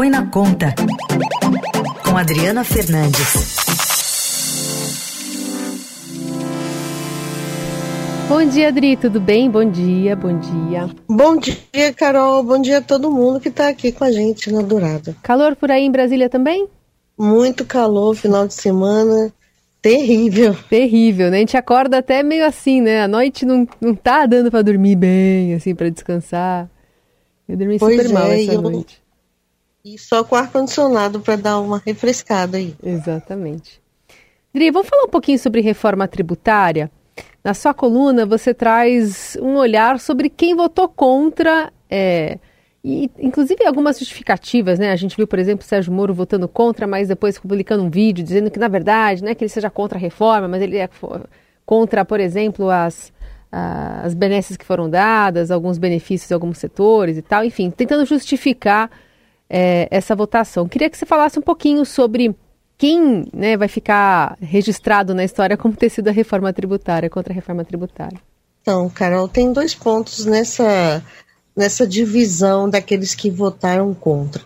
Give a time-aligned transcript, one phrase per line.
[0.00, 0.74] Põe na Conta,
[2.02, 3.56] com Adriana Fernandes.
[8.26, 9.50] Bom dia, Adri, tudo bem?
[9.50, 10.88] Bom dia, bom dia.
[11.06, 12.42] Bom dia, Carol.
[12.42, 15.14] Bom dia a todo mundo que está aqui com a gente na Dourada.
[15.22, 16.66] Calor por aí em Brasília também?
[17.18, 19.30] Muito calor, final de semana
[19.82, 20.56] terrível.
[20.70, 21.36] Terrível, né?
[21.36, 23.02] A gente acorda até meio assim, né?
[23.02, 26.70] A noite não, não tá dando para dormir bem, assim, para descansar.
[27.46, 28.62] Eu dormi pois super é, mal essa eu...
[28.62, 28.99] noite.
[29.84, 32.74] E só com ar-condicionado para dar uma refrescada aí.
[32.82, 33.80] Exatamente.
[34.52, 36.90] Dri, vamos falar um pouquinho sobre reforma tributária?
[37.42, 42.38] Na sua coluna, você traz um olhar sobre quem votou contra, é,
[42.84, 44.90] e inclusive algumas justificativas, né?
[44.90, 48.22] A gente viu, por exemplo, o Sérgio Moro votando contra, mas depois publicando um vídeo
[48.24, 50.88] dizendo que, na verdade, não é que ele seja contra a reforma, mas ele é
[51.64, 53.12] contra, por exemplo, as,
[53.50, 58.90] as benesses que foram dadas, alguns benefícios em alguns setores e tal, enfim, tentando justificar
[59.50, 60.68] é, essa votação.
[60.68, 62.34] Queria que você falasse um pouquinho sobre
[62.78, 67.34] quem né, vai ficar registrado na história como ter sido a reforma tributária, contra a
[67.34, 68.18] reforma tributária.
[68.62, 71.02] Então, Carol, tem dois pontos nessa,
[71.56, 74.42] nessa divisão daqueles que votaram contra.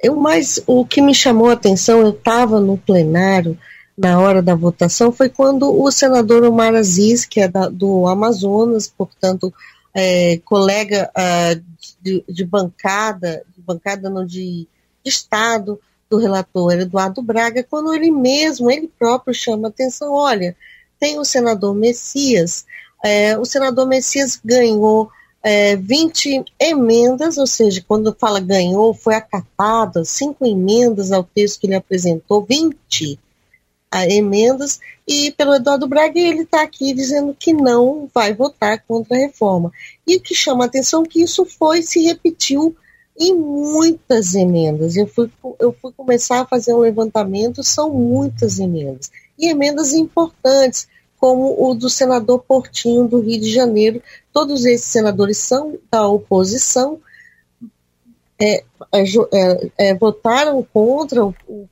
[0.00, 3.56] Eu, mas o que me chamou a atenção, eu estava no plenário
[3.96, 8.88] na hora da votação, foi quando o senador Omar Aziz, que é da, do Amazonas,
[8.88, 9.52] portanto,
[9.94, 11.62] é, colega uh,
[12.00, 14.66] de, de, bancada, bancada não, de,
[15.04, 20.54] de Estado do relator Eduardo Braga, quando ele mesmo, ele próprio chama atenção, olha,
[21.00, 22.66] tem o senador Messias,
[23.02, 25.10] é, o senador Messias ganhou
[25.42, 31.66] é, 20 emendas, ou seja, quando fala ganhou, foi acatada, cinco emendas ao texto que
[31.66, 33.18] ele apresentou, 20
[34.08, 39.20] emendas, e pelo Eduardo Braga ele está aqui dizendo que não vai votar contra a
[39.20, 39.70] reforma.
[40.06, 42.74] E o que chama a atenção é que isso foi, se repetiu
[43.18, 44.96] em muitas emendas.
[44.96, 49.10] Eu fui, eu fui começar a fazer um levantamento, são muitas emendas.
[49.38, 50.88] E emendas importantes,
[51.22, 54.02] como o do senador Portinho do Rio de Janeiro.
[54.32, 56.98] Todos esses senadores são da oposição,
[58.40, 61.20] é, é, é, é votaram contra,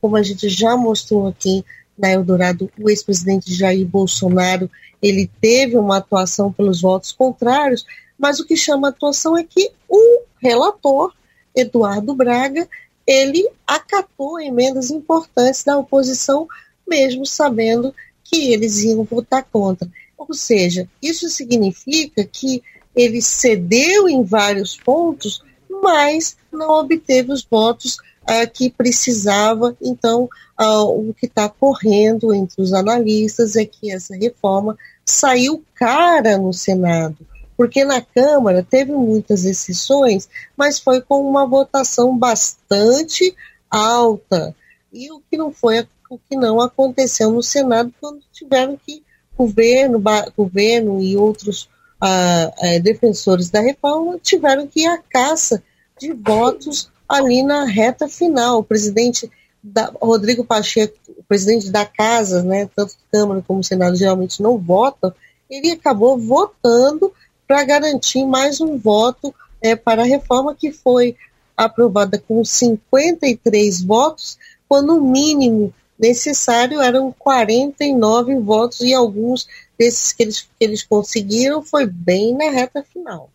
[0.00, 1.64] como a gente já mostrou aqui
[1.98, 4.70] na Eldorado, o ex-presidente Jair Bolsonaro,
[5.02, 7.84] ele teve uma atuação pelos votos contrários,
[8.16, 11.12] mas o que chama a atuação é que o relator,
[11.54, 12.68] Eduardo Braga,
[13.06, 16.46] ele acatou emendas importantes da oposição,
[16.88, 17.94] mesmo sabendo
[18.24, 19.88] que eles iam votar contra.
[20.16, 22.62] Ou seja, isso significa que
[22.94, 25.42] ele cedeu em vários pontos,
[25.82, 29.76] mas não obteve os votos uh, que precisava.
[29.82, 30.28] Então,
[30.60, 36.52] uh, o que está correndo entre os analistas é que essa reforma saiu cara no
[36.52, 37.16] Senado,
[37.60, 43.36] porque na Câmara teve muitas exceções, mas foi com uma votação bastante
[43.70, 44.56] alta.
[44.90, 49.02] E o que não foi o que não aconteceu no Senado quando tiveram que
[49.36, 50.02] governo,
[50.34, 51.68] governo e outros
[52.00, 55.62] ah, eh, defensores da reforma tiveram que ir à caça
[56.00, 58.60] de votos ali na reta final.
[58.60, 59.30] O presidente
[59.62, 65.12] da, Rodrigo Pacheco, o presidente da casa, né, tanto Câmara como Senado geralmente não votam,
[65.50, 67.12] ele acabou votando
[67.50, 71.16] para garantir mais um voto é, para a reforma que foi
[71.56, 74.38] aprovada com 53 votos,
[74.68, 81.60] quando o mínimo necessário eram 49 votos e alguns desses que eles, que eles conseguiram
[81.60, 83.28] foi bem na reta final.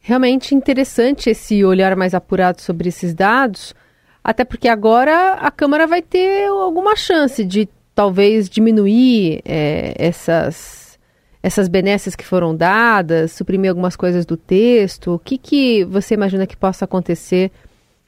[0.00, 3.76] Realmente interessante esse olhar mais apurado sobre esses dados,
[4.24, 10.83] até porque agora a Câmara vai ter alguma chance de talvez diminuir é, essas,
[11.44, 15.12] essas benesses que foram dadas, suprimir algumas coisas do texto.
[15.12, 17.52] O que, que você imagina que possa acontecer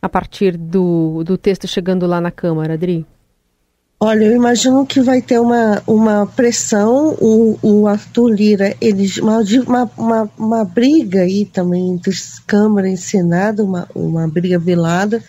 [0.00, 3.04] a partir do, do texto chegando lá na Câmara, Adri?
[4.00, 9.91] Olha, eu imagino que vai ter uma, uma pressão, o, o Arthur Lira, ele, uma,
[9.98, 12.14] uma, uma briga aí também entre
[12.46, 15.22] Câmara e Senado, uma, uma briga velada,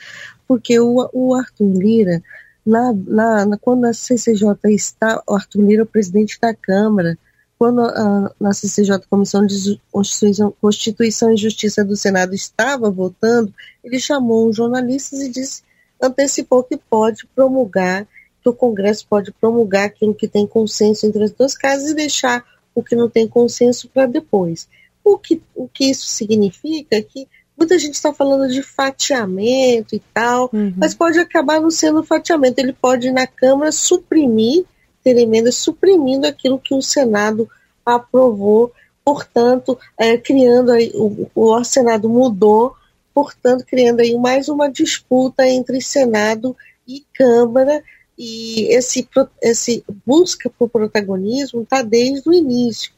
[0.48, 2.24] porque o, o Arthur Lira,
[2.66, 7.18] na, na, na, quando a CCJ está, o Arthur Lira é o presidente da Câmara,
[7.58, 14.00] quando a, na CCJ, Comissão de Constituição, Constituição e Justiça do Senado estava votando, ele
[14.00, 15.64] chamou os jornalistas e disse,
[16.02, 18.08] antecipou que pode promulgar
[18.42, 22.46] que o Congresso pode promulgar aquilo que tem consenso entre as duas casas e deixar
[22.76, 24.70] o que não tem consenso para depois.
[25.04, 27.28] O que, o que isso significa é que
[27.58, 30.74] muita gente está falando de fatiamento e tal, uhum.
[30.78, 32.60] mas pode acabar não sendo fatiamento.
[32.60, 34.64] Ele pode, na Câmara, suprimir,
[35.16, 37.50] ter emendas suprimindo aquilo que o Senado
[37.86, 38.74] aprovou,
[39.06, 42.76] portanto, é, criando aí, o, o Senado mudou
[43.18, 46.56] portanto, criando aí mais uma disputa entre Senado
[46.88, 47.84] e Câmara,
[48.16, 49.10] e esse,
[49.42, 52.92] esse busca por protagonismo está desde o início.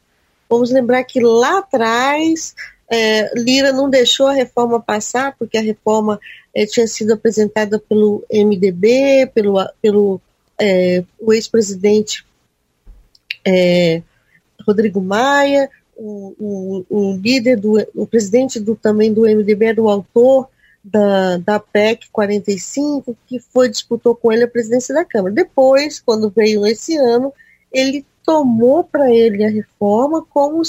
[0.49, 2.53] Vamos lembrar que lá atrás
[2.91, 6.19] é, Lira não deixou a reforma passar, porque a reforma
[6.53, 10.19] é, tinha sido apresentada pelo MDB, pelo, pelo
[10.59, 12.25] é, o ex-presidente
[13.45, 14.01] é,
[14.67, 19.89] Rodrigo Maia, o, o, o, líder do, o presidente do, também do MDB era o
[19.89, 20.47] autor
[20.83, 25.33] da, da PEC 45, que foi disputou com ele a presidência da Câmara.
[25.33, 27.33] Depois, quando veio esse ano,
[27.71, 30.61] ele tomou para ele a reforma como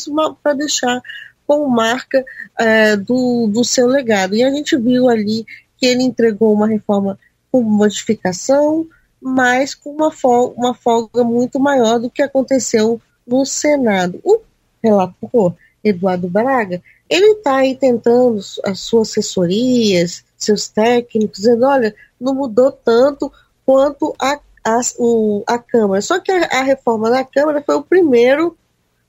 [0.43, 1.01] para deixar
[1.47, 2.25] como marca
[2.59, 4.35] é, do, do seu legado.
[4.35, 5.45] E a gente viu ali
[5.77, 7.19] que ele entregou uma reforma
[7.51, 8.87] com modificação,
[9.21, 14.21] mas com uma folga, uma folga muito maior do que aconteceu no Senado.
[14.25, 14.41] O
[14.83, 22.35] relator, Eduardo Braga, ele está aí tentando as suas assessorias, seus técnicos, dizendo, olha, não
[22.35, 23.33] mudou tanto
[23.67, 26.01] quanto a, a, o, a Câmara.
[26.01, 28.57] Só que a, a reforma da Câmara foi o primeiro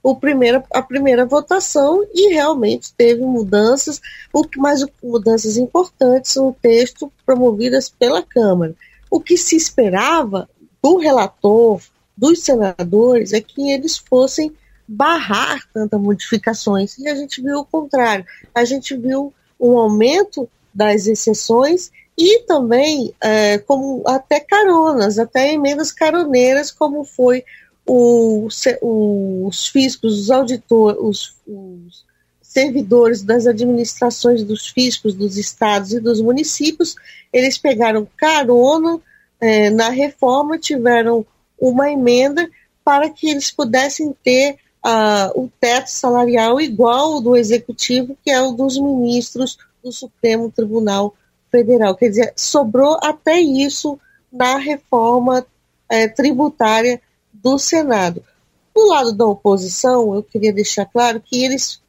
[0.02, 4.00] o primeiro, a primeira votação e realmente teve mudanças,
[4.32, 8.74] o mais mudanças importantes no texto promovidas pela Câmara.
[9.12, 10.48] O que se esperava
[10.82, 11.82] do relator,
[12.16, 14.56] dos senadores, é que eles fossem
[14.88, 16.96] barrar tantas modificações.
[16.96, 18.24] E a gente viu o contrário.
[18.54, 19.30] A gente viu
[19.60, 27.44] um aumento das exceções e também é, como até caronas, até emendas caroneiras, como foi
[27.86, 28.48] o,
[29.46, 32.06] os fiscos, os auditores, os, os
[32.52, 36.94] servidores das administrações dos fiscos dos estados e dos municípios,
[37.32, 39.00] eles pegaram carona
[39.40, 41.24] é, na reforma, tiveram
[41.58, 42.48] uma emenda
[42.84, 48.40] para que eles pudessem ter uh, o teto salarial igual ao do executivo, que é
[48.42, 51.14] o dos ministros do Supremo Tribunal
[51.50, 51.94] Federal.
[51.94, 53.98] Quer dizer, sobrou até isso
[54.32, 55.46] na reforma
[55.88, 57.00] é, tributária
[57.32, 58.22] do Senado.
[58.74, 61.81] Do lado da oposição, eu queria deixar claro que eles,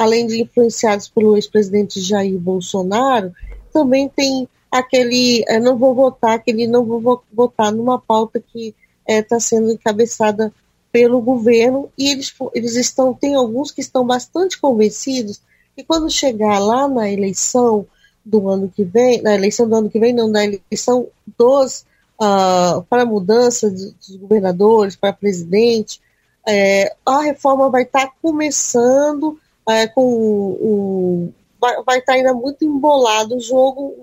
[0.00, 3.34] além de influenciados pelo ex-presidente Jair Bolsonaro,
[3.70, 8.74] também tem aquele, é, não vou votar, aquele não vou votar numa pauta que
[9.06, 10.50] está é, sendo encabeçada
[10.90, 15.42] pelo governo e eles, eles estão, tem alguns que estão bastante convencidos
[15.76, 17.86] que quando chegar lá na eleição
[18.24, 21.08] do ano que vem, na eleição do ano que vem, não, na eleição
[21.38, 21.84] dos
[22.18, 26.00] uh, para a mudança dos governadores, para presidente,
[26.48, 29.38] é, a reforma vai estar tá começando
[29.70, 33.94] é, com vai estar tá ainda muito embolado o jogo,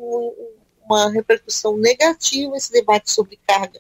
[0.86, 3.80] uma repercussão negativa, esse debate sobre carga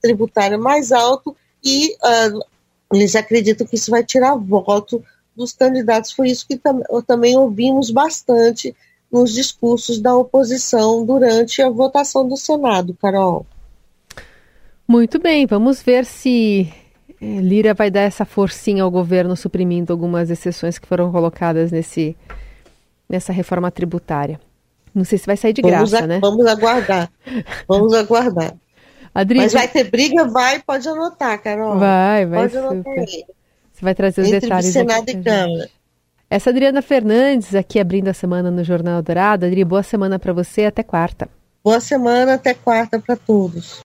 [0.00, 1.34] tributária mais alto
[1.64, 2.44] e uh,
[2.92, 5.02] eles acreditam que isso vai tirar voto
[5.34, 6.12] dos candidatos.
[6.12, 8.76] Foi isso que tam também ouvimos bastante
[9.10, 13.46] nos discursos da oposição durante a votação do Senado, Carol.
[14.86, 16.70] Muito bem, vamos ver se
[17.20, 22.16] Lira vai dar essa forcinha ao governo suprimindo algumas exceções que foram colocadas nesse,
[23.08, 24.40] nessa reforma tributária.
[24.94, 26.20] Não sei se vai sair de vamos graça, né?
[26.20, 27.10] Vamos aguardar.
[27.66, 28.54] Vamos aguardar.
[29.14, 30.24] Adri, Mas vai ter briga?
[30.24, 31.78] Vai, pode anotar, Carol.
[31.78, 32.48] Vai, vai.
[32.48, 33.24] Pode anotar aí.
[33.72, 34.72] Você vai trazer os Entre detalhes.
[34.72, 35.70] Senado e Câmara.
[36.30, 39.46] Essa Adriana Fernandes, aqui abrindo a semana no Jornal Dourado.
[39.46, 41.28] Adri, boa semana para você até quarta.
[41.62, 43.82] Boa semana, até quarta para todos.